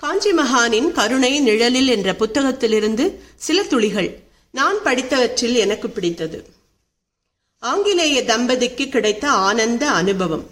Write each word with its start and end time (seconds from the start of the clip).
காஞ்சி 0.00 0.32
மகானின் 0.32 0.92
கருணை 0.92 1.40
நிழலில் 1.40 1.88
என்ற 1.88 2.12
புத்தகத்திலிருந்து 2.12 3.18
சில 3.36 3.62
துளிகள் 3.62 4.18
நான் 4.50 4.76
படித்தவற்றில் 4.84 5.56
எனக்கு 5.56 5.90
பிடித்தது. 5.90 6.44
ஆங்கிலேய 7.58 8.22
தம்பதிக்கு 8.22 8.88
கிடைத்த 8.88 9.30
ஆனந்த 9.30 9.90
அனுபவம். 9.90 10.50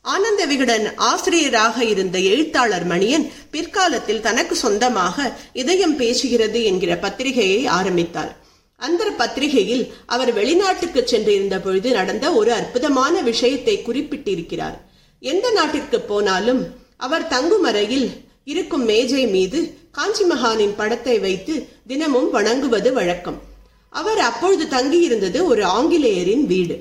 ஆனந்த 0.00 0.44
விகடன் 0.44 0.94
ஆசிரியராக 0.96 1.84
இருந்த 1.84 2.18
எழுத்தாளர் 2.18 2.86
மணியன் 2.86 3.30
பிற்காலத்தில் 3.50 4.20
தனக்கு 4.20 4.56
சொந்தமாக 4.56 5.36
இதயம் 5.52 5.98
பேசுகிறது 5.98 6.64
என்கிற 6.64 6.96
பத்திரிகையை 6.96 7.66
ஆரம்பித்தார். 7.66 8.36
அந்த 8.76 9.10
பத்திரிகையில் 9.10 9.94
அவர் 10.06 10.32
வெளிநாட்டுக்கு 10.32 11.06
சென்றிருந்த 11.06 11.58
பொழுது 11.60 11.90
நடந்த 11.90 12.32
ஒரு 12.32 12.52
அற்புதமான 12.52 13.22
விஷயத்தை 13.22 13.82
குறிப்பிட்டிருக்கிறார். 13.86 14.78
எந்த 15.20 15.50
நாட்டிற்கு 15.50 16.00
போனாலும் 16.00 16.74
அவர் 16.96 17.28
தங்கும் 17.28 17.62
அறையில் 17.62 18.24
இருக்கும் 18.46 18.84
மேஜை 18.84 19.26
மீது 19.26 19.78
காஞ்சி 19.90 20.24
மகானின் 20.24 20.74
படத்தை 20.76 21.18
வைத்து 21.18 21.68
தினமும் 21.86 22.30
வணங்குவது 22.30 22.92
வழக்கம். 22.92 23.42
அவர் 23.90 24.18
அப்பொழுது 24.18 24.64
தங்கியிருந்தது 24.64 25.44
ஒரு 25.44 25.64
ஆங்கிலேயரின் 25.64 26.46
வீடு. 26.46 26.80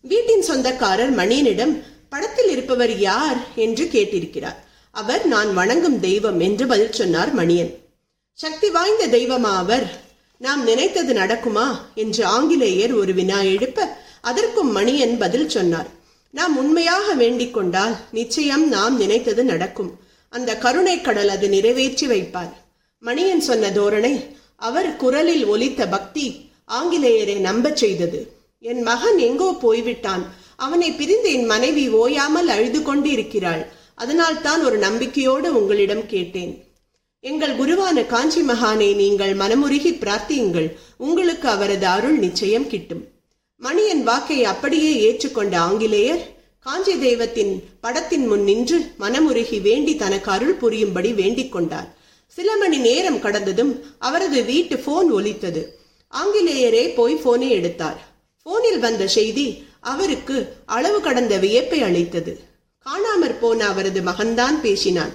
வீட்டின் 0.00 0.42
சொந்தக்காரர் 0.42 1.16
மணியனிடம் 1.16 1.82
படத்தில் 2.08 2.50
இருப்பவர் 2.50 2.98
யார்? 2.98 3.36
என்று 3.54 3.84
கேட்டிருக்கிறார். 3.84 4.54
அவர் 4.90 5.26
நான் 5.26 5.54
வணங்கும் 5.54 6.00
தெய்வம் 6.00 6.40
என்று 6.40 6.66
பதில் 6.66 6.92
சொன்னார் 6.92 7.34
மணியன். 7.34 7.74
சக்தி 8.32 8.70
வாய்ந்த 8.70 9.06
தெய்வமா 9.06 9.56
அவர்? 9.56 10.00
நாம் 10.38 10.64
நினைத்தது 10.64 11.14
நடக்குமா? 11.14 11.78
என்று 11.94 12.24
ஆங்கிலேயர் 12.24 12.94
ஒரு 12.94 13.14
வினா 13.14 13.40
எழுப்ப 13.40 13.96
அதற்கும் 14.20 14.76
மணியன் 14.76 15.18
பதில் 15.18 15.48
சொன்னார். 15.48 15.88
நாம் 16.30 16.56
உண்மையாக 16.56 17.14
வேண்டிக் 17.14 17.54
கொண்டால் 17.54 17.96
நிச்சயம் 18.12 18.68
நாம் 18.68 18.96
நினைத்தது 18.96 19.44
நடக்கும். 19.44 20.01
அந்த 20.32 20.50
கருணை 20.64 20.96
கடல் 21.00 21.30
அது 21.34 21.46
நிறைவேற்றி 21.54 22.06
வைப்பார். 22.12 22.52
மணியன் 23.02 23.44
சொன்ன 23.48 23.70
தோரணை 23.78 24.14
அவர் 24.68 24.90
குரலில் 25.02 25.44
ஒலித்த 25.52 25.86
பக்தி 25.94 26.26
ஆங்கிலேயரை 26.78 27.36
நம்பச் 27.48 27.80
செய்தது. 27.82 28.20
என் 28.70 28.82
மகன் 28.88 29.18
எங்கோ 29.28 29.48
போய்விட்டான். 29.64 30.24
அவனை 30.64 30.88
பிரிந்து 30.98 31.28
என் 31.36 31.48
மனைவி 31.52 31.84
ஓயாமல் 32.00 32.50
அழுது 32.56 32.80
கொண்டு 32.82 33.08
இருக்கிறாள் 33.10 33.62
அதனால் 34.02 34.38
தான் 34.40 34.62
ஒரு 34.64 34.76
நம்பிக்கையோடு 34.84 35.48
உங்களிடம் 35.58 36.04
கேட்டேன். 36.12 36.52
எங்கள் 37.24 37.56
குருவான 37.58 37.98
காஞ்சி 38.12 38.40
மகானை 38.42 38.88
நீங்கள் 39.00 39.34
மனமுருகி 39.42 39.92
பிரார்த்தியுங்கள். 40.02 40.68
உங்களுக்கு 40.96 41.46
அவரது 41.48 41.86
அருள் 41.86 42.18
நிச்சயம் 42.18 42.70
கிட்டும். 42.72 43.02
மணியன் 43.60 44.02
வாக்கை 44.02 44.38
அப்படியே 44.52 44.92
ஏற்றுக்கொண்ட 45.06 45.54
ஆங்கிலேயர் 45.66 46.22
காஞ்சி 46.66 46.98
தெய்வத்தின் 46.98 47.52
படத்தின் 47.80 48.26
முன் 48.26 48.42
நின்று 48.42 48.76
மனமுருகி 48.98 49.60
வேண்டி 49.60 49.96
தனக்கு 49.96 50.30
அருள் 50.30 50.54
புரியும்படி 50.54 51.12
வேண்டிக் 51.12 51.52
கொண்டார். 51.52 51.88
சில 52.26 52.56
மணி 52.56 52.76
நேரம் 52.76 53.18
கடந்ததும் 53.20 53.72
அவரது 53.98 54.44
வீட்டு 54.44 54.78
போன் 54.78 55.10
ஒலித்தது. 55.10 55.62
ஆங்கிலேயரே 56.12 56.84
போய் 56.94 57.14
போனை 57.14 57.50
எடுத்தார். 57.50 57.98
போனில் 58.42 58.78
வந்த 58.78 59.06
செய்தி 59.06 59.64
அவருக்கு 59.80 60.36
அளவு 60.64 61.00
கடந்த 61.00 61.36
வியப்பை 61.36 61.82
அளித்தது. 61.82 62.40
காணாமற் 62.86 63.38
போன 63.40 63.66
அவரது 63.66 64.00
மகன்தான் 64.00 64.60
பேசினான். 64.60 65.14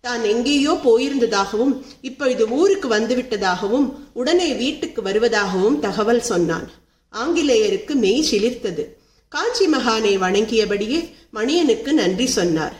தான் 0.00 0.24
எங்கேயோ 0.24 0.72
போயிருந்ததாகவும் 0.84 1.74
இப்பொழுது 2.00 2.48
ஊருக்கு 2.48 2.88
வந்துவிட்டதாகவும் 2.88 3.88
உடனே 4.12 4.52
வீட்டுக்கு 4.52 5.02
வருவதாகவும் 5.02 5.78
தகவல் 5.78 6.24
சொன்னான். 6.32 6.68
ஆங்கிலேயருக்கு 7.14 7.94
மெய் 7.94 8.28
சிலிர்த்தது. 8.30 8.84
காஞ்சி 9.28 9.66
மகானை 9.66 10.12
வணங்கியபடியே 10.18 10.98
மணியனுக்கு 11.34 11.92
நன்றி 11.92 12.26
சொன்னார். 12.26 12.76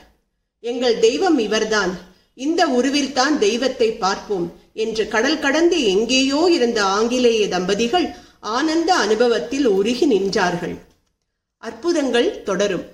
எங்கள் 0.60 0.98
தெய்வம் 0.98 1.38
இவர்தான். 1.38 1.98
இந்த 2.34 2.66
உருவில்தான் 2.66 3.38
தெய்வத்தை 3.38 3.92
பார்ப்போம் 3.92 4.52
என்று 4.74 5.08
கடல் 5.08 5.38
கடந்து 5.38 5.84
எங்கேயோ 5.84 6.48
இருந்த 6.52 6.84
ஆங்கிலேய 6.84 7.48
தம்பதிகள் 7.48 8.14
ஆனந்த 8.40 8.94
அனுபவத்தில் 8.94 9.66
உருகி 9.66 10.06
நின்றார்கள். 10.06 10.76
அற்புதங்கள் 11.62 12.42
தொடரும். 12.42 12.86